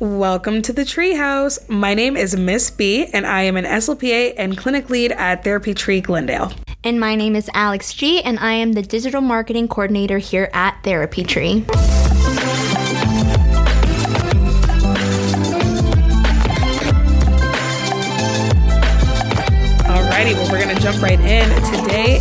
[0.00, 1.68] Welcome to the Treehouse.
[1.68, 5.74] My name is Miss B, and I am an SLPA and clinic lead at Therapy
[5.74, 6.54] Tree Glendale.
[6.82, 10.82] And my name is Alex G, and I am the digital marketing coordinator here at
[10.84, 11.66] Therapy Tree.
[19.84, 21.46] Alrighty, well, we're going to jump right in.
[21.66, 21.79] Today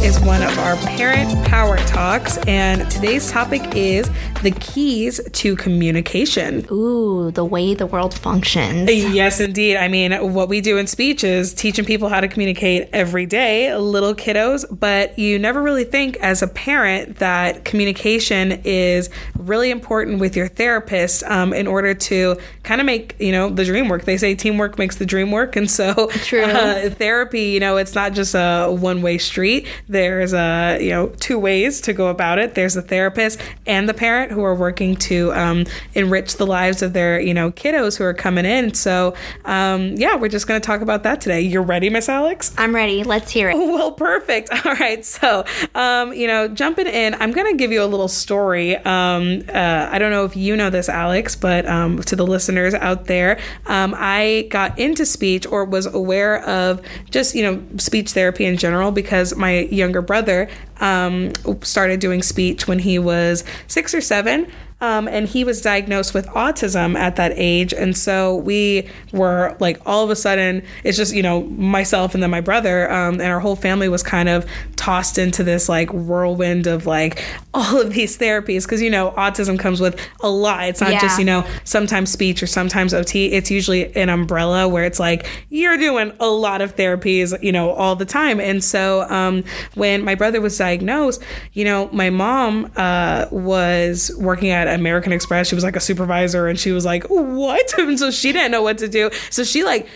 [0.09, 4.09] is one of our parent power talks, and today's topic is
[4.41, 6.65] the keys to communication.
[6.71, 8.89] Ooh, the way the world functions.
[8.91, 9.77] Yes, indeed.
[9.77, 13.75] I mean, what we do in speech is teaching people how to communicate every day,
[13.75, 20.19] little kiddos, but you never really think as a parent that communication is really important
[20.19, 24.05] with your therapist um, in order to kind of make, you know, the dream work.
[24.05, 25.55] They say teamwork makes the dream work.
[25.55, 26.09] And so.
[26.55, 29.67] Uh, therapy, you know, it's not just a one way street.
[29.99, 32.55] There's a, you know, two ways to go about it.
[32.55, 36.93] There's the therapist and the parent who are working to um, enrich the lives of
[36.93, 38.73] their, you know, kiddos who are coming in.
[38.73, 41.41] So, um, yeah, we're just going to talk about that today.
[41.41, 42.55] You're ready, Miss Alex?
[42.57, 43.03] I'm ready.
[43.03, 43.57] Let's hear it.
[43.79, 44.49] Well, perfect.
[44.65, 45.05] All right.
[45.05, 48.75] So, um, you know, jumping in, I'm going to give you a little story.
[48.77, 52.73] Um, uh, I don't know if you know this, Alex, but um, to the listeners
[52.73, 56.81] out there, um, I got into speech or was aware of
[57.11, 60.47] just, you know, speech therapy in general because my younger brother
[60.79, 64.49] um, started doing speech when he was six or seven.
[64.81, 67.73] Um, and he was diagnosed with autism at that age.
[67.73, 72.23] And so we were like, all of a sudden, it's just, you know, myself and
[72.23, 74.45] then my brother, um, and our whole family was kind of
[74.77, 77.21] tossed into this like whirlwind of like
[77.53, 78.65] all of these therapies.
[78.67, 80.69] Cause, you know, autism comes with a lot.
[80.69, 81.01] It's not Yeah.
[81.01, 83.33] just, you know, sometimes speech or sometimes OT.
[83.33, 87.71] It's usually an umbrella where it's like, you're doing a lot of therapies, you know,
[87.71, 88.39] all the time.
[88.39, 89.43] And so um,
[89.75, 91.21] when my brother was diagnosed,
[91.51, 95.47] you know, my mom uh, was working at American Express.
[95.47, 97.77] She was like a supervisor and she was like, what?
[97.77, 99.09] And so she didn't know what to do.
[99.29, 99.87] So she like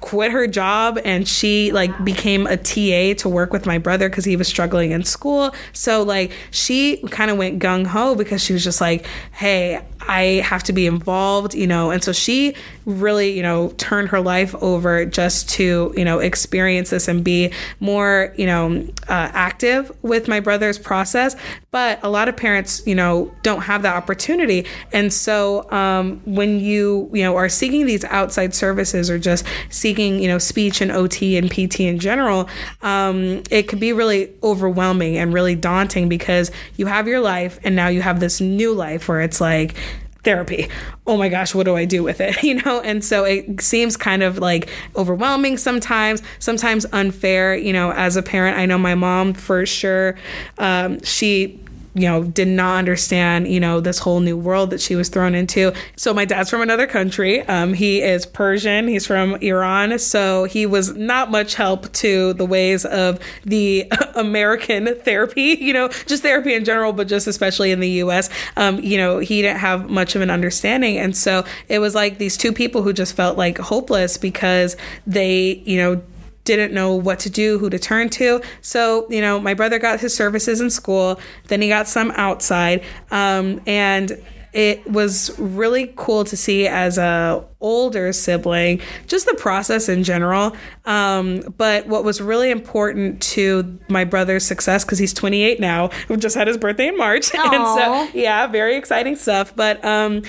[0.00, 4.24] quit her job and she like became a TA to work with my brother because
[4.24, 5.54] he was struggling in school.
[5.72, 10.42] So like she kind of went gung ho because she was just like, hey, I
[10.44, 11.90] have to be involved, you know.
[11.90, 12.54] And so she
[12.86, 17.52] really, you know, turned her life over just to, you know, experience this and be
[17.80, 21.36] more, you know, uh, active with my brother's process.
[21.70, 24.66] But a lot of parents, you know, don't have that opportunity.
[24.92, 30.20] And so um, when you, you know, are seeking these outside services or just seeking,
[30.20, 32.48] you know, speech and OT and PT in general,
[32.82, 37.74] um, it could be really overwhelming and really daunting because you have your life and
[37.74, 39.74] now you have this new life where it's like,
[40.24, 40.68] therapy.
[41.06, 42.42] Oh my gosh, what do I do with it?
[42.44, 47.56] You know, and so it seems kind of like overwhelming sometimes, sometimes unfair.
[47.56, 50.16] You know, as a parent, I know my mom for sure,
[50.58, 51.58] um, she
[51.94, 55.34] you know, did not understand, you know, this whole new world that she was thrown
[55.34, 55.72] into.
[55.96, 57.42] So my dad's from another country.
[57.42, 58.88] Um, he is Persian.
[58.88, 59.96] He's from Iran.
[59.98, 65.88] So he was not much help to the ways of the American therapy, you know,
[66.06, 68.28] just therapy in general, but just especially in the US.
[68.56, 70.98] Um, you know, he didn't have much of an understanding.
[70.98, 74.76] And so it was like these two people who just felt like hopeless because
[75.06, 76.02] they, you know,
[76.44, 78.40] didn't know what to do, who to turn to.
[78.60, 81.18] So, you know, my brother got his services in school,
[81.48, 82.84] then he got some outside.
[83.10, 84.22] Um, and
[84.52, 90.54] it was really cool to see as a older sibling just the process in general
[90.84, 96.16] um, but what was really important to my brother's success because he's 28 now we
[96.18, 100.22] just had his birthday in march and so yeah very exciting stuff but um,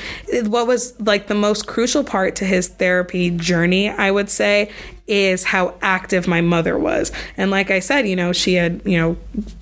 [0.46, 4.72] what was like the most crucial part to his therapy journey i would say
[5.08, 7.12] is how active my mother was.
[7.38, 9.18] And like I said, you know, she had, you know,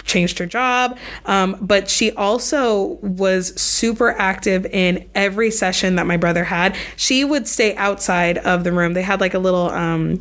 [0.05, 6.15] changed her job, um, but she also was super active in every session that my
[6.15, 6.77] brother had.
[6.95, 8.93] She would stay outside of the room.
[8.93, 10.19] They had like a little, um,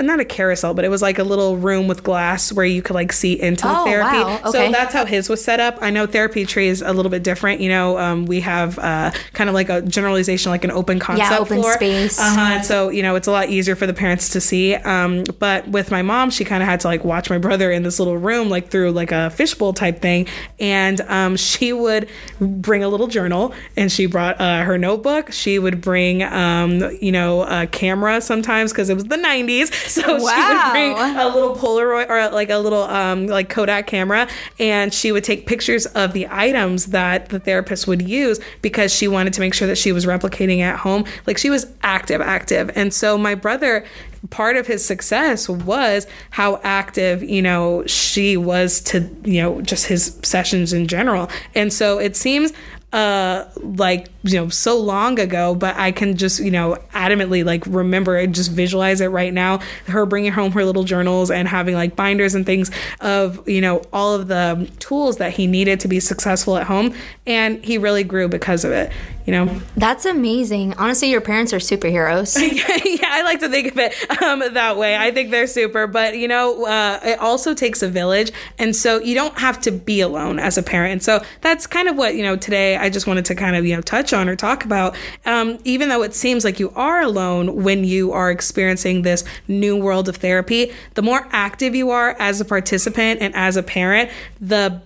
[0.00, 2.94] not a carousel, but it was like a little room with glass where you could
[2.94, 4.18] like see into the Oh, therapy.
[4.18, 4.50] wow.
[4.50, 5.78] So that's how his was set up.
[5.80, 7.60] I know therapy tree is a little bit different.
[7.60, 11.30] You know, um, we have uh, kind of like a generalization, like an open concept
[11.30, 11.72] yeah, open floor.
[11.74, 12.18] space.
[12.18, 12.60] Uh-huh.
[12.62, 14.74] So, you know, it's a lot easier for the parents to see.
[14.74, 17.82] Um, but with my mom, she kind of had to like watch my brother in
[17.82, 20.26] this little room, like through like a fishbowl type thing.
[20.60, 22.08] And um, she would
[22.40, 25.32] bring a little journal and she brought uh, her notebook.
[25.32, 29.70] She would bring, um, you know, a camera sometimes because it was the 90s.
[29.92, 34.26] So she would bring a little Polaroid or like a little um, like Kodak camera
[34.58, 39.06] and she would take pictures of the items that the therapist would use because she
[39.06, 41.04] wanted to make sure that she was replicating at home.
[41.26, 42.70] Like she was active, active.
[42.74, 43.84] And so my brother
[44.30, 49.86] part of his success was how active you know she was to you know just
[49.86, 52.52] his sessions in general and so it seems
[52.92, 57.64] uh, like you know so long ago, but I can just you know adamantly like
[57.66, 59.60] remember and just visualize it right now.
[59.86, 63.82] Her bringing home her little journals and having like binders and things of you know
[63.92, 66.94] all of the tools that he needed to be successful at home,
[67.26, 68.92] and he really grew because of it.
[69.26, 70.74] You know, That's amazing.
[70.74, 72.36] Honestly, your parents are superheroes.
[73.00, 74.96] yeah, I like to think of it um, that way.
[74.96, 78.98] I think they're super, but you know, uh, it also takes a village, and so
[78.98, 80.92] you don't have to be alone as a parent.
[80.92, 82.76] And so that's kind of what you know today.
[82.76, 84.96] I just wanted to kind of you know touch on or talk about.
[85.24, 89.76] Um, even though it seems like you are alone when you are experiencing this new
[89.76, 94.10] world of therapy, the more active you are as a participant and as a parent,
[94.40, 94.80] the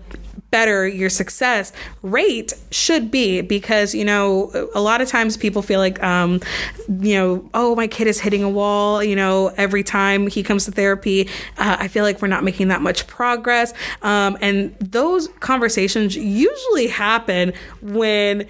[0.57, 1.73] better your success
[2.03, 4.25] rate should be because you know
[4.75, 6.41] a lot of times people feel like um,
[7.01, 10.65] you know oh my kid is hitting a wall you know every time he comes
[10.65, 13.73] to therapy uh, i feel like we're not making that much progress.
[14.03, 18.47] Um, and those conversations usually happen when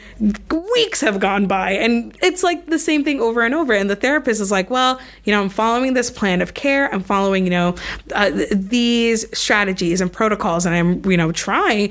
[0.74, 3.72] weeks have gone by and it's like the same thing over and over.
[3.72, 6.92] And the therapist is like well you know i'm following this plan of care.
[6.92, 7.74] I'm following you know
[8.14, 11.90] uh, th- these strategies and protocols and i'm you know trying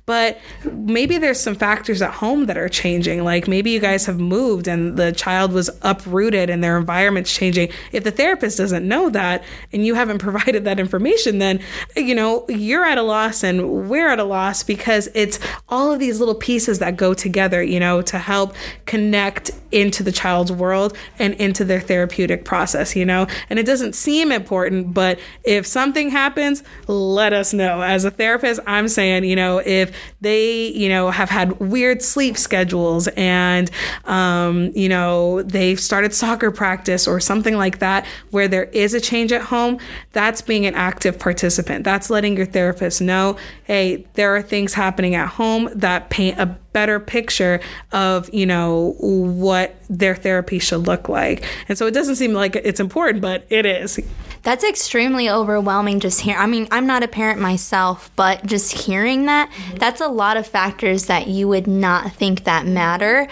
[0.11, 3.23] but maybe there's some factors at home that are changing.
[3.23, 7.69] Like maybe you guys have moved and the child was uprooted and their environment's changing.
[7.93, 9.41] If the therapist doesn't know that
[9.71, 11.61] and you haven't provided that information then
[11.95, 15.99] you know you're at a loss and we're at a loss because it's all of
[15.99, 18.53] these little pieces that go together you know to help
[18.85, 23.27] connect into the child's world and into their therapeutic process you know?
[23.49, 27.81] And it doesn't seem important but if something happens let us know.
[27.81, 32.37] As a therapist i'm saying you know if they you know have had weird sleep
[32.37, 33.69] schedules and
[34.05, 39.01] um, you know they've started soccer practice or something like that where there is a
[39.01, 39.77] change at home
[40.11, 41.83] that's being an active participant.
[41.83, 46.45] That's letting your therapist know hey there are things happening at home that paint a
[46.73, 47.59] better picture
[47.91, 51.43] of you know what their therapy should look like.
[51.67, 53.99] And so it doesn't seem like it's important but it is
[54.43, 56.35] That's extremely overwhelming just here.
[56.35, 60.47] I mean, I'm not a parent myself, but just hearing that, that's a lot of
[60.47, 63.27] factors that you would not think that matter.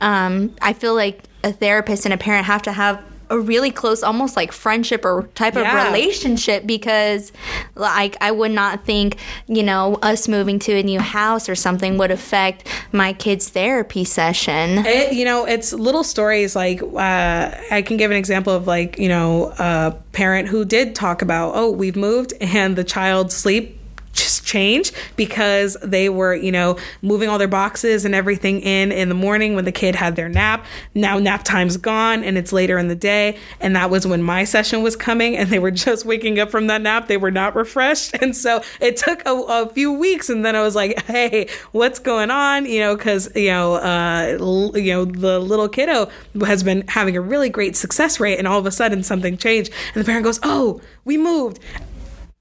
[0.00, 3.02] Um, I feel like a therapist and a parent have to have
[3.32, 5.62] a really close almost like friendship or type Yeah.
[5.88, 7.32] of relationship because
[7.74, 9.16] like I would not think,
[9.48, 14.04] you know, us moving to a new house or something would affect my kid's therapy
[14.04, 14.84] session.
[14.86, 18.98] It, you know, it's little stories like uh, I can give an example of like
[18.98, 23.78] you know a parent who did talk about oh we've moved and the child sleep
[24.12, 29.08] just changed because they were you know moving all their boxes and everything in in
[29.08, 30.64] the morning when the kid had their nap.
[30.94, 33.38] Now nap time's gone and it's later in the day.
[33.60, 36.66] And that was when my session was coming and they were just waking up from
[36.66, 37.08] that nap.
[37.08, 38.14] They were not refreshed.
[38.22, 41.98] And so it took a, a few weeks and then i was like hey what's
[41.98, 42.66] going on?
[42.66, 46.08] You know because you know uh l- you know the little kiddo
[46.44, 49.72] has been having a really great success rate and all of a sudden something changed.
[49.94, 51.58] And the parent goes oh we moved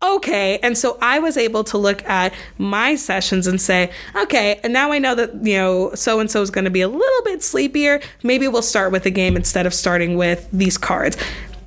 [0.01, 0.57] okay.
[0.59, 4.92] And so i was able to look at my sessions and say okay and now
[4.92, 7.44] i know that you know so and so is going to be a little bit
[7.44, 8.01] sleepier.
[8.24, 11.18] Maybe we'll start with a game instead of starting with these cards.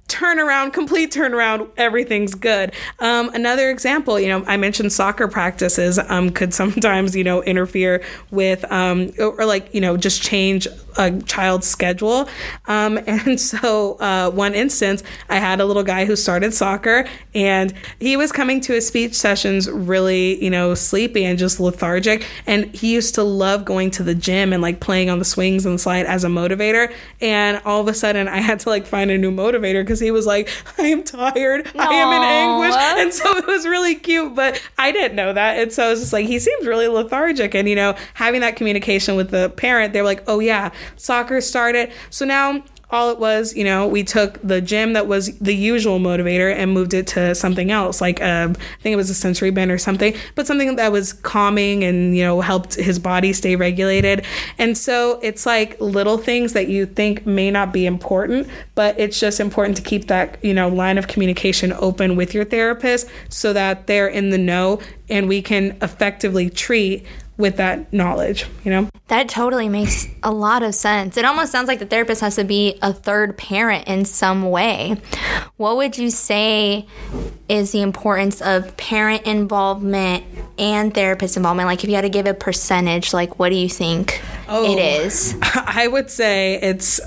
[0.08, 2.72] Turnaround complete turnaround everything's good.
[2.98, 8.02] Um, another example you know i mentioned soccer practices um, could sometimes you know interfere
[8.30, 12.28] with um, or, or like you know just change a child's schedule.
[12.66, 17.72] Um, and so uh, one instance i had a little guy who started soccer and
[17.98, 22.26] he was coming to his speech sessions really you know sleepy and just lethargic.
[22.46, 25.66] And he used to love going to the gym and like playing on the swings
[25.66, 26.92] and the slide as a motivator.
[27.20, 30.10] And all of a sudden i had to like find a new motivator because he
[30.10, 31.70] was like i am tired.
[31.76, 32.74] I am in anguish.
[33.04, 35.58] And so it was really cute but i didn't know that.
[35.58, 37.54] And so it was just like he seems really lethargic.
[37.54, 41.92] And you know having that communication with the parent they're like oh yeah soccer started
[42.10, 42.62] so now
[42.94, 46.72] all it was, you know, we took the gym that was the usual motivator and
[46.72, 49.78] moved it to something else, like um, I think it was a sensory bin or
[49.78, 54.24] something, but something that was calming and you know helped his body stay regulated.
[54.58, 59.18] And so it's like little things that you think may not be important, but it's
[59.18, 63.52] just important to keep that you know line of communication open with your therapist so
[63.52, 67.04] that they're in the know and we can effectively treat
[67.36, 68.46] with that knowledge.
[68.64, 68.88] You know.
[69.08, 71.16] That totally makes a lot of sense.
[71.16, 74.96] It almost sounds like the therapist has to be a third parent in some way.
[75.56, 76.86] What would you say
[77.48, 80.24] is the importance of parent involvement
[80.58, 81.66] and therapist involvement?
[81.66, 84.64] Like, if you had to give a percentage, like, what do you think Oh.
[84.72, 85.36] it is?
[85.42, 87.00] I would say it's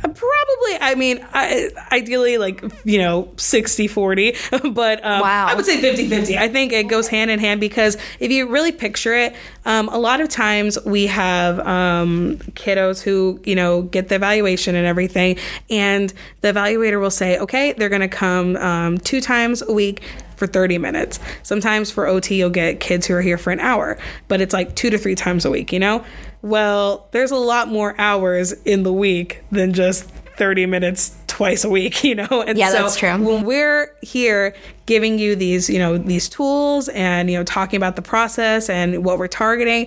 [0.00, 4.36] probably I mean, I, ideally, like, you know, 60 40,
[4.72, 5.46] but um, Wow.
[5.46, 6.38] I would say 50 50.
[6.38, 9.98] I think it goes hand in hand because if you really picture it, um, a
[9.98, 15.36] lot of times we have um, kiddos who, you know, get the evaluation and everything,
[15.68, 20.02] and the evaluator will say, okay, they're going to come um, two times a week
[20.40, 21.20] for 30 minutes.
[21.44, 24.74] Sometimes for OT, you'll get kids who are here for an hour, but it's like
[24.74, 26.04] two to three times a week, you know?
[26.42, 30.04] Well, there's a lot more hours in the week than just
[30.36, 32.44] 30 minutes twice a week, you know?
[32.46, 33.16] And Yeah, that's true.
[33.16, 34.54] When we're here
[34.90, 39.04] giving you these, you know, these tools and, you know, talking about the process and
[39.04, 39.86] what we're targeting,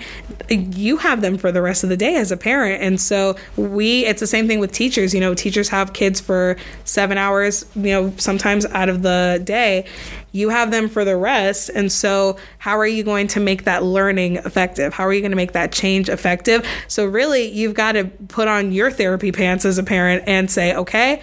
[0.50, 2.82] you have them for the rest of the day as a parent.
[2.82, 5.14] And so we, it's the same thing with teachers.
[5.14, 9.86] You know, teachers have kids for seven hours, you know, sometimes out of the day.
[10.32, 11.70] You have them for the rest.
[11.70, 14.94] And so, how are you going to make that learning effective?
[14.94, 16.66] How are you going to make that change effective?
[16.88, 20.74] So, really, you've got to put on your therapy pants as a parent and say,
[20.76, 21.22] okay,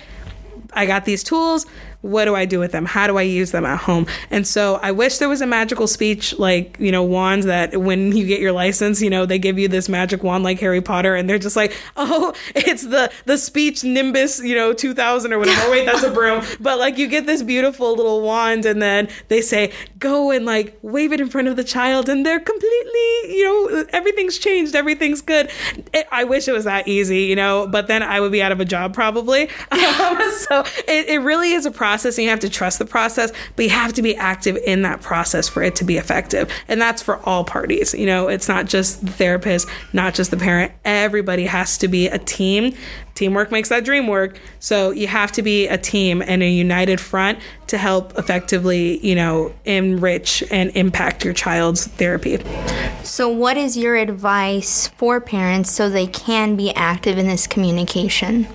[0.72, 1.66] I got these tools.
[2.02, 2.86] What do I do with them?
[2.86, 4.06] How do I use them at home?
[4.30, 8.16] And so I wish there was a magical speech like, you know, wands that when
[8.16, 11.14] you get your license, you know, they give you this magic wand like Harry Potter
[11.14, 15.60] and they're just like, oh, it's the the speech Nimbus, you know, 2000 or whatever.
[15.64, 16.42] Oh, wait, that's a broom.
[16.60, 20.78] But like you get this beautiful little wand and then they say, go and like
[20.82, 24.74] wave it in front of the child and they're completely, you know, everything's changed.
[24.74, 25.50] Everything's good.
[25.92, 28.52] It, I wish it was that easy, you know, but then I would be out
[28.52, 29.48] of a job probably.
[30.00, 33.32] Um, so it, it really is a process and you have to trust the process,
[33.56, 36.48] but you have to be active in that process for it to be effective.
[36.68, 37.94] And that's for all parties.
[37.94, 40.70] You know, it's not just the therapist, not just the parent.
[40.84, 42.76] Everybody has to be a team.
[43.14, 44.38] Teamwork makes that dream work.
[44.58, 49.14] So you have to be a team and a united front to help effectively, you
[49.14, 52.38] know, enrich and impact your child's therapy.
[53.04, 58.46] So, what is your advice for parents so they can be active in this communication?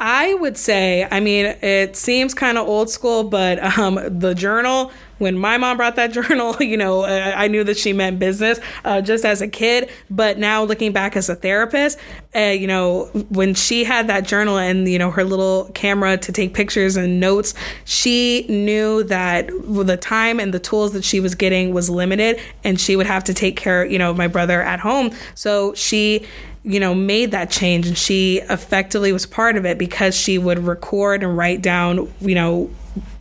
[0.00, 4.90] I would say, I mean, it seems kind of old school, but um, the journal,
[5.22, 8.58] when my mom brought that journal, you know, I, I knew that she meant business
[8.84, 9.88] uh, just as a kid.
[10.10, 11.96] But now looking back as a therapist,
[12.34, 16.32] uh, you know, when she had that journal and, you know, her little camera to
[16.32, 21.36] take pictures and notes, she knew that the time and the tools that she was
[21.36, 24.60] getting was limited and she would have to take care, you know, of my brother
[24.60, 25.12] at home.
[25.36, 26.26] So she,
[26.64, 30.58] you know, made that change and she effectively was part of it because she would
[30.58, 32.70] record and write down, you know,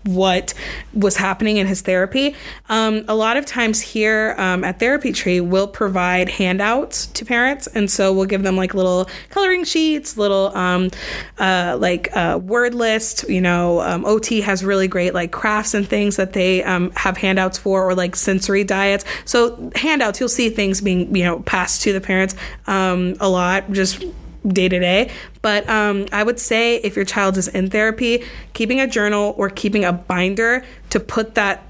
[0.04, 0.54] what
[0.94, 2.36] was happening in his therapy.
[2.70, 7.68] Um, a lot of times here um, at Therapy Tree, we'll provide handouts to parents,
[7.68, 10.90] and so we'll give them like little coloring sheets, little um,
[11.38, 13.30] uh, like uh, word list.
[13.30, 17.18] You know, um, OT has really great like crafts and things that they um, have
[17.18, 19.06] handouts for, or like sensory diets.
[19.26, 22.36] So handouts, you'll see things being you know passed to the parents
[22.68, 24.04] um, a lot, just
[24.48, 25.12] day to day.
[25.42, 29.50] But um, I would say if your child is in therapy, keeping a journal or
[29.50, 31.64] keeping a binder to put that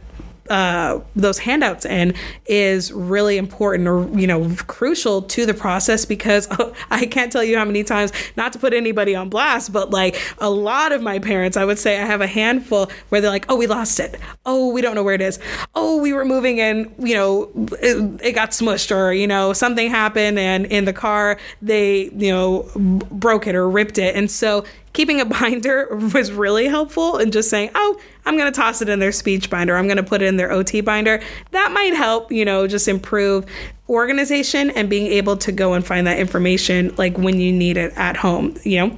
[0.52, 2.14] uh, those handouts in
[2.46, 6.50] is really important or you know crucial to the process because
[6.92, 10.20] I can't tell you how many times not to put anybody on blast but like
[10.40, 13.46] a lot of my parents I would say I have a handful where they're like
[13.48, 14.20] oh we lost it.
[14.46, 15.40] Oh we don't know where it is.
[15.74, 17.50] Oh we were moving and you know
[17.82, 22.30] it, it got smushed or you know something happened and in the car they you
[22.30, 24.18] know broke it or ripped it.
[24.18, 28.58] And so keeping a binder was really helpful and just saying, oh, I'm going to
[28.58, 29.76] toss it in their speech binder.
[29.76, 31.22] I'm going to put it in their OT binder.
[31.52, 33.46] That might help, you know, just improve
[33.90, 37.94] organization and being able to go and find that information like when you need it
[37.96, 38.98] at home, you know?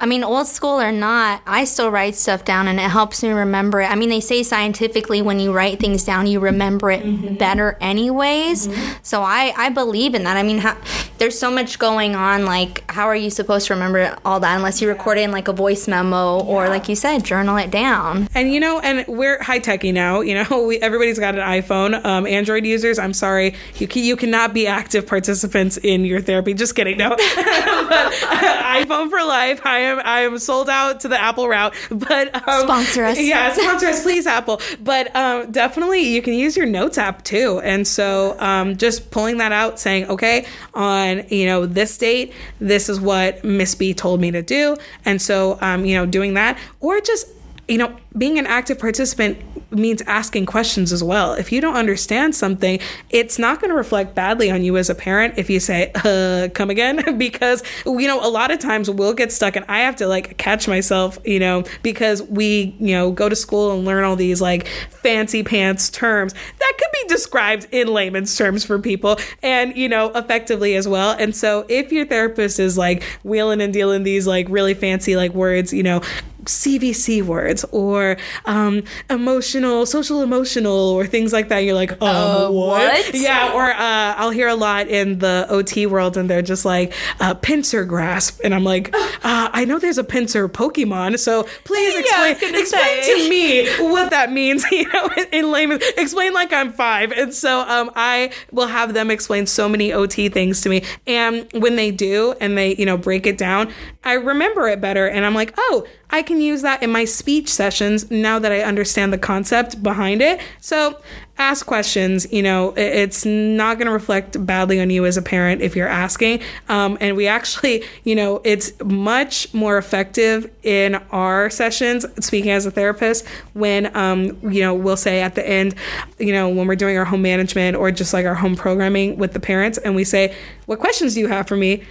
[0.00, 3.30] I mean, old school or not, I still write stuff down and it helps me
[3.30, 3.90] remember it.
[3.90, 7.34] I mean, they say scientifically when you write things down, you remember it mm-hmm.
[7.34, 8.68] better, anyways.
[8.68, 8.92] Mm-hmm.
[9.02, 10.36] So I, I believe in that.
[10.36, 10.76] I mean, how,
[11.18, 12.44] there's so much going on.
[12.44, 15.48] Like, how are you supposed to remember all that unless you record it in like
[15.48, 16.44] a voice memo yeah.
[16.44, 18.28] or, like you said, journal it down?
[18.34, 20.20] And you know, and we're high techy now.
[20.20, 22.04] You know, we, everybody's got an iPhone.
[22.04, 26.54] Um, Android users, I'm sorry, you can, you cannot be active participants in your therapy.
[26.54, 27.10] Just kidding, no.
[27.16, 29.64] but, uh, iPhone for life.
[29.64, 31.74] I am I am sold out to the Apple route.
[31.90, 33.18] But um, sponsor us.
[33.18, 34.60] Yeah, sponsor us, please, Apple.
[34.80, 37.60] But um, definitely, you can use your Notes app too.
[37.60, 42.88] And so, um, just pulling that out, saying, okay, on you know this date, this
[42.88, 46.58] is what Miss B told me to do, and so um, you know doing that,
[46.80, 47.28] or just
[47.68, 49.38] you know, being an active participant
[49.72, 51.32] means asking questions as well.
[51.32, 52.78] If you don't understand something,
[53.10, 56.48] it's not going to reflect badly on you as a parent if you say, uh,
[56.54, 59.96] come again, because, you know, a lot of times we'll get stuck and I have
[59.96, 64.04] to like catch myself, you know, because we, you know, go to school and learn
[64.04, 66.34] all these like fancy pants terms
[66.78, 71.16] could be described in layman's terms for people and, you know, effectively as well.
[71.18, 75.32] And so if your therapist is like wheeling and dealing these like really fancy like
[75.32, 76.02] words, you know,
[76.46, 78.16] CVC words or
[78.46, 81.58] um, emotional, social emotional, or things like that.
[81.58, 82.88] You're like, um, uh, what?
[82.88, 83.14] what?
[83.14, 86.92] Yeah, or uh, I'll hear a lot in the OT world, and they're just like
[87.20, 91.98] uh, pincer grasp, and I'm like, uh, I know there's a Pinsir Pokemon, so please
[91.98, 93.24] explain yeah, explain say.
[93.24, 94.64] to me what that means.
[94.76, 98.94] You know, in, in layman, explain like I'm five, and so um, I will have
[98.94, 102.86] them explain so many OT things to me, and when they do, and they you
[102.86, 103.72] know break it down,
[104.04, 107.48] I remember it better, and I'm like, oh, I can use that in my speech
[107.48, 110.40] sessions now that I understand the concept behind it.
[110.60, 111.00] So
[111.38, 112.30] ask questions.
[112.32, 115.88] You know, it's not going to reflect badly on you as a parent if you're
[115.88, 116.40] asking.
[116.68, 122.66] Um, and we actually, you know, it's much more effective in our sessions, speaking as
[122.66, 125.74] a therapist, when, um, you know, we'll say at the end,
[126.18, 129.32] you know, when we're doing our home management or just like our home programming with
[129.32, 130.34] the parents, and we say,
[130.66, 131.84] What questions do you have for me?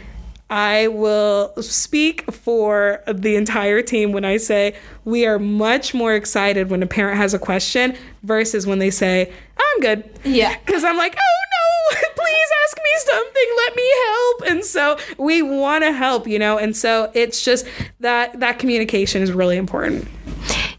[0.50, 6.70] I will speak for the entire team when I say we are much more excited
[6.70, 10.04] when a parent has a question versus when they say, I'm good.
[10.24, 10.56] Yeah.
[10.66, 13.48] Because I'm like, oh no, please ask me something.
[13.58, 14.42] Let me help.
[14.52, 16.58] And so we want to help, you know?
[16.58, 17.66] And so it's just
[18.00, 20.08] that that communication is really important.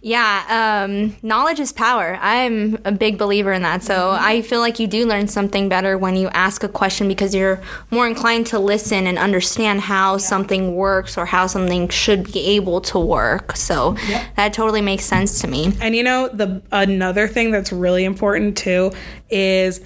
[0.06, 2.16] Yeah, um, knowledge is power.
[2.22, 3.82] I'm a big believer in that.
[3.82, 4.24] So mm-hmm.
[4.24, 7.60] I feel like you do learn something better when you ask a question because you're
[7.90, 10.18] more inclined to listen and understand how yeah.
[10.18, 13.56] something works or how something should be able to work.
[13.56, 13.96] So
[14.36, 15.72] that totally makes sense to me.
[15.80, 18.92] And you know, the another thing that's really important too
[19.28, 19.80] is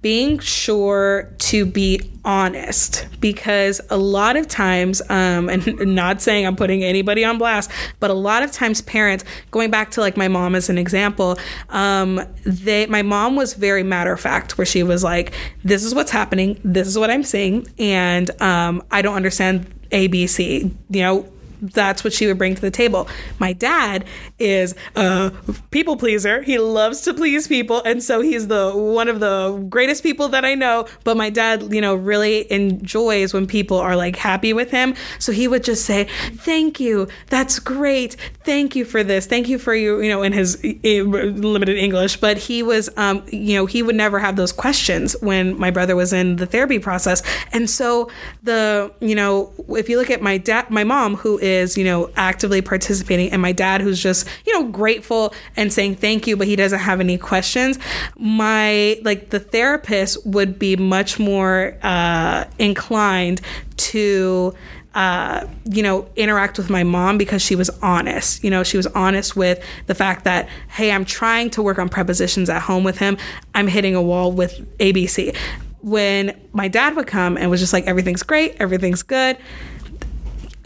[0.00, 6.54] being sure to be honest because a lot of times um, and not saying i'm
[6.54, 10.28] putting anybody on blast but a lot of times parents going back to like my
[10.28, 11.38] mom as an example
[11.70, 15.94] um, they my mom was very matter of fact where she was like this is
[15.94, 16.58] what's happening.
[16.64, 17.66] This is what i'm seeing.
[17.78, 21.26] And um, i don't understand abc you know
[21.60, 23.08] that's what she would bring to the table.
[23.38, 24.04] My dad
[24.38, 25.32] is a
[25.70, 26.42] people pleaser.
[26.42, 30.44] He loves to please people, and so he's the one of the greatest people that
[30.44, 30.86] I know.
[31.04, 34.94] But my dad, you know, really enjoys when people are like happy with him.
[35.18, 37.08] So he would just say, "Thank you.
[37.28, 38.16] That's great.
[38.44, 39.26] Thank you for this.
[39.26, 43.56] Thank you for you." You know, in his limited English, but he was, um, you
[43.56, 47.22] know, he would never have those questions when my brother was in the therapy process,
[47.52, 48.10] and so
[48.42, 52.10] the, you know, if you look at my dad, my mom, who is, you know,
[52.16, 56.46] actively participating, and my dad who's just, you know, grateful and saying thank you, but
[56.46, 57.78] he doesn't have any questions.
[58.16, 63.40] My, like, the therapist would be much more uh, inclined
[63.76, 64.54] to.
[64.94, 68.42] Uh, you know, interact with my mom because she was honest.
[68.42, 71.88] You know, she was honest with the fact that, hey, I'm trying to work on
[71.88, 73.16] prepositions at home with him.
[73.54, 75.36] I'm hitting a wall with ABC.
[75.82, 79.36] When my dad would come and was just like, everything's great, everything's good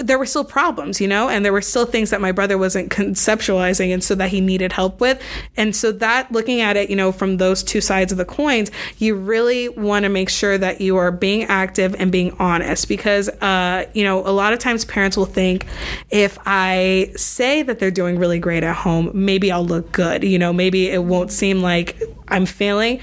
[0.02, 2.90] there were still problems, you know, and there were still things that my brother wasn't
[2.90, 5.20] conceptualizing and so that he needed help with.
[5.56, 8.70] And so that looking at it, you know, from those two sides of the coins,
[8.98, 13.28] you really want to make sure that you are being active and being honest because
[13.40, 15.66] uh, you know, a lot of times parents will think
[16.10, 20.38] if I say that they're doing really great at home, maybe I'll look good, you
[20.38, 23.00] know, maybe it won't seem like I'm failing.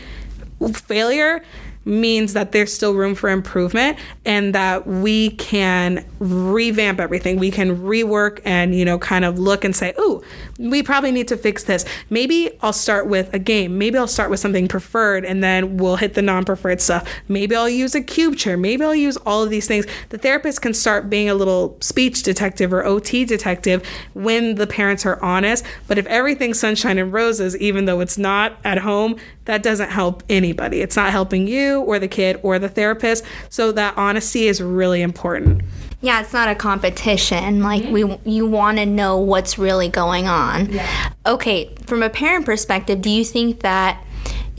[0.74, 1.42] Failure
[1.90, 7.38] means that there's still room for improvement and that we can revamp everything.
[7.38, 10.24] We can rework and, you know, kind of look and say, oh,
[10.60, 11.86] we probably need to fix this.
[12.10, 13.78] Maybe I'll start with a game.
[13.78, 17.10] Maybe I'll start with something preferred and then we'll hit the non preferred stuff.
[17.28, 18.58] Maybe I'll use a cube chair.
[18.58, 19.86] Maybe I'll use all of these things.
[20.10, 25.06] The therapist can start being a little speech detective or OT detective when the parents
[25.06, 25.66] are honest.
[25.88, 29.16] But if everything's sunshine and roses, even though it's not at home,
[29.50, 30.80] that doesn't help anybody.
[30.82, 33.26] It's not helping you or the kid or the therapist.
[33.50, 35.64] So that honesty is really important.
[36.02, 37.64] Yeah, it's not a competition.
[37.64, 38.24] Like mm-hmm.
[38.24, 40.72] we you want to know what's really going on.
[40.72, 41.14] Yeah.
[41.26, 44.04] Okay, from a parent perspective, do you think that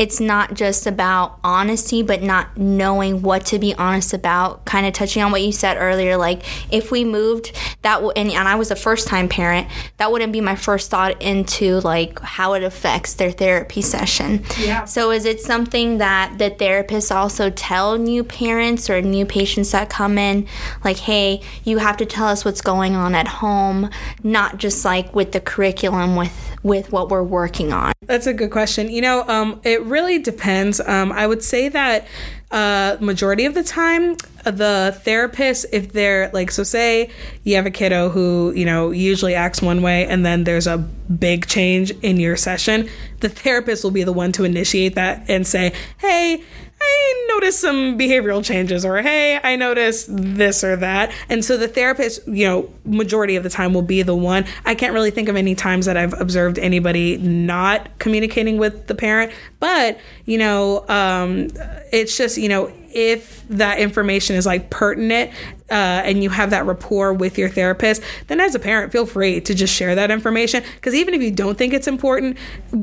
[0.00, 4.64] it's not just about honesty, but not knowing what to be honest about.
[4.64, 8.30] Kind of touching on what you said earlier, like if we moved that, w- and,
[8.30, 12.18] and I was a first time parent, that wouldn't be my first thought into like
[12.20, 14.42] how it affects their therapy session.
[14.58, 14.86] Yeah.
[14.86, 19.90] So is it something that the therapists also tell new parents or new patients that
[19.90, 20.46] come in,
[20.82, 23.90] like, hey, you have to tell us what's going on at home,
[24.22, 27.92] not just like with the curriculum with with what we're working on?
[28.02, 28.90] That's a good question.
[28.90, 30.80] You know, um, it really depends.
[30.80, 32.06] Um, I would say that
[32.50, 37.10] uh, majority of the time, the therapist, if they're like, so say
[37.44, 40.78] you have a kiddo who, you know, usually acts one way and then there's a
[40.78, 42.88] big change in your session,
[43.20, 46.42] the therapist will be the one to initiate that and say, hey,
[46.90, 51.12] I noticed some behavioral changes, or hey, I noticed this or that.
[51.28, 54.44] And so the therapist, you know, majority of the time will be the one.
[54.64, 58.94] I can't really think of any times that I've observed anybody not communicating with the
[58.94, 61.48] parent, but, you know, um,
[61.92, 65.30] it's just, you know, if that information is like pertinent
[65.70, 69.40] uh, and you have that rapport with your therapist, then as a parent, feel free
[69.40, 70.64] to just share that information.
[70.74, 72.36] Because even if you don't think it's important,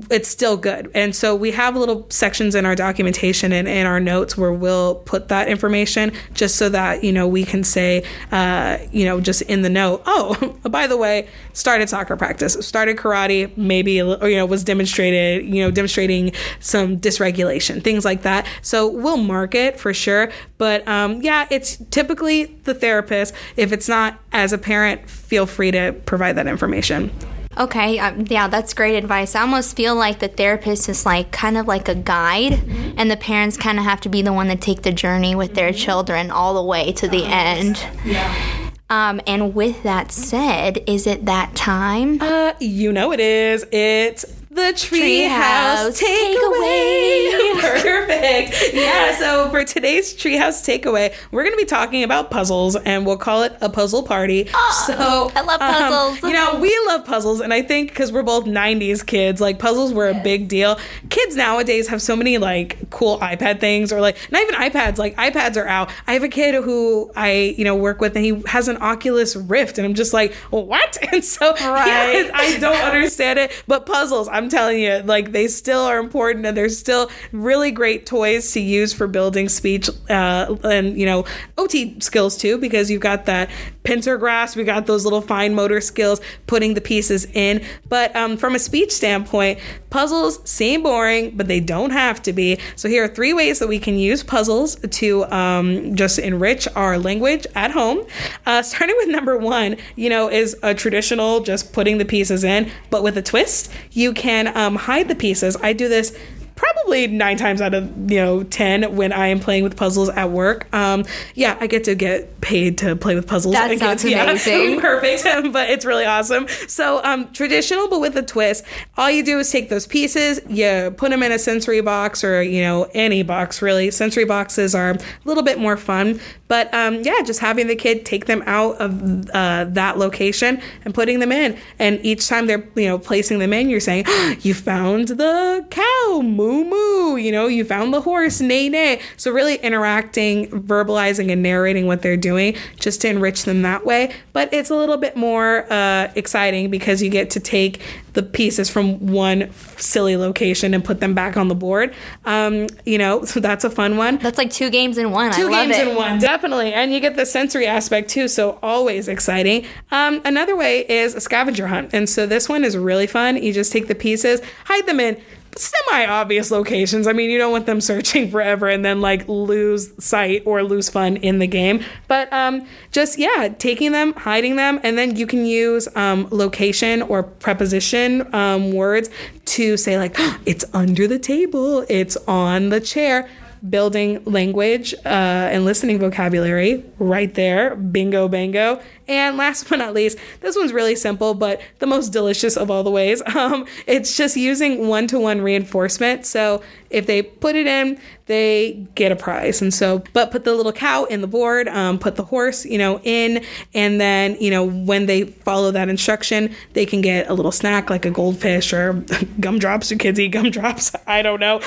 [0.09, 0.89] it's still good.
[0.93, 4.95] And so we have little sections in our documentation and in our notes where we'll
[4.95, 9.41] put that information just so that, you know, we can say, uh, you know, just
[9.43, 14.37] in the note, oh, by the way, started soccer practice, started karate, maybe, or, you
[14.37, 18.47] know, was demonstrated, you know, demonstrating some dysregulation, things like that.
[18.61, 20.31] So we'll mark it for sure.
[20.57, 23.33] But um, yeah, it's typically the therapist.
[23.55, 27.11] If it's not as a parent, feel free to provide that information.
[27.57, 29.33] Okay, um, yeah, that's great advice.
[29.33, 32.93] I almost feel like the therapist is like kind of like a guide, mm-hmm.
[32.97, 35.55] and the parents kind of have to be the one that take the journey with
[35.55, 35.77] their mm-hmm.
[35.77, 37.83] children all the way to the end.
[38.05, 38.71] Yeah.
[38.89, 42.21] Um, and with that said, is it that time?
[42.21, 43.65] Uh, you know it is.
[43.71, 44.23] It's
[44.57, 47.31] the treehouse takeaway.
[47.31, 48.63] Take Perfect.
[48.77, 49.17] Yeah.
[49.17, 53.43] So for today's treehouse takeaway, we're going to be talking about puzzles, and we'll call
[53.43, 54.47] it a puzzle party.
[54.53, 56.23] Oh, so I love um, puzzles.
[56.23, 59.59] Um, you know, we love puzzles, and I think because we're both '90s kids, like
[59.59, 60.19] puzzles were yes.
[60.19, 60.79] a big deal.
[61.09, 64.97] Kids nowadays have so many like cool iPad things, or like not even iPads.
[64.97, 65.89] Like iPads are out.
[66.07, 69.35] I have a kid who I you know work with, and he has an Oculus
[69.35, 70.97] Rift, and I'm just like, what?
[71.07, 72.25] And so right.
[72.25, 74.27] yeah, I don't understand it, but puzzles.
[74.27, 78.59] I'm telling you, like they still are important and they're still really great toys to
[78.59, 81.25] use for building speech uh, and you know
[81.57, 83.49] OT skills too, because you've got that
[83.87, 87.63] pincer grasp, we got those little fine motor skills, putting the pieces in.
[87.87, 92.59] But um, from a speech standpoint, puzzles seem boring, but they don't have to be.
[92.75, 96.99] So here are three ways that we can use puzzles to um, just enrich our
[96.99, 98.05] language at home.
[98.45, 102.69] Uh, starting with number one, you know, is a traditional just putting the pieces in,
[102.89, 103.71] but with a twist.
[103.91, 105.55] You can um, hide the pieces.
[105.63, 106.13] I do this
[106.57, 110.31] probably nine times out of you know ten when I am playing with puzzles at
[110.31, 110.67] work.
[110.73, 113.53] Um, yeah, I get to get paid to play with puzzles.
[113.53, 114.75] That sounds amazing.
[114.75, 116.47] Yeah, perfect, but it's really awesome.
[116.67, 118.65] So um, traditional, but with a twist.
[118.97, 122.41] All you do is take those pieces, you put them in a sensory box or
[122.41, 123.91] you know any box really.
[123.91, 128.05] Sensory boxes are a little bit more fun, but um, yeah, just having the kid
[128.05, 132.67] take them out of uh, that location and putting them in, and each time they're
[132.75, 137.31] you know placing them in, you're saying, oh, "You found the cow." Moo moo, you
[137.31, 139.01] know, you found the horse, neigh neigh.
[139.17, 144.13] So really interacting, verbalizing, and narrating what they're doing just to enrich them that way.
[144.33, 147.81] But it's a little bit more uh, exciting because you get to take
[148.13, 151.93] the pieces from one silly location and put them back on the board.
[152.25, 154.17] Um, you know, so that's a fun one.
[154.17, 155.31] That's like two games in one.
[155.33, 155.87] Two games it.
[155.87, 156.73] in one, definitely.
[156.73, 159.65] And you get the sensory aspect too, so always exciting.
[159.91, 161.91] Um, another way is a scavenger hunt.
[161.93, 163.41] And so this one is really fun.
[163.41, 165.21] You just take the pieces, hide them in
[165.57, 167.07] semi obvious locations.
[167.07, 170.89] I mean, you don't want them searching forever and then like lose sight or lose
[170.89, 171.83] fun in the game.
[172.07, 177.01] But um, just yeah, taking them, hiding them, and then you can use um, location
[177.03, 179.09] or preposition um, words
[179.45, 180.15] to say like
[180.45, 183.27] it's under the table, it's on the chair
[183.69, 185.07] building language uh,
[185.51, 187.75] and listening vocabulary right there.
[187.75, 188.81] Bingo, bango.
[189.07, 192.83] And last but not least, this one's really simple, but the most delicious of all
[192.83, 193.21] the ways.
[193.37, 196.25] Um, it's just using one to one reinforcement.
[196.25, 199.61] So if they put it in, they get a prize.
[199.61, 202.77] And so, but put the little cow in the board, um, put the horse, you
[202.77, 203.43] know, in,
[203.73, 207.89] and then, you know, when they follow that instruction, they can get a little snack
[207.89, 208.93] like a goldfish or
[209.39, 209.89] gumdrops.
[209.89, 210.93] Do kids eat gumdrops?
[211.07, 211.59] I don't know.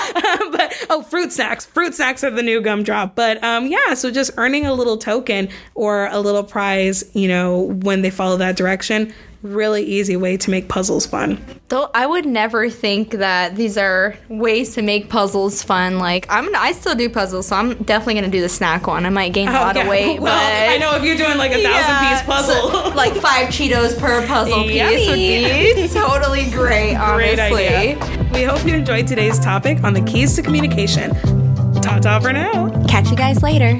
[0.52, 1.66] but, oh, fruit snacks.
[1.66, 3.14] Fruit snacks are the new gumdrop.
[3.14, 7.60] But um, yeah, so just earning a little token or a little prize, you know,
[7.82, 9.12] when they follow that direction
[9.42, 11.42] really easy way to make puzzles fun.
[11.68, 15.98] Though I would never think that these are ways to make puzzles fun.
[15.98, 19.06] Like I'm, I still do puzzles, so I'm definitely gonna do the snack one.
[19.06, 19.82] I might gain a oh, lot yeah.
[19.82, 22.70] of weight, well, but I know if you're doing like a thousand yeah, piece puzzle,
[22.70, 26.96] so, like five Cheetos per puzzle piece would be totally great.
[26.96, 27.48] Honestly.
[27.48, 28.30] Great idea.
[28.32, 31.14] We hope you enjoyed today's topic on the keys to communication.
[31.80, 32.84] Ta ta for now.
[32.86, 33.78] Catch you guys later.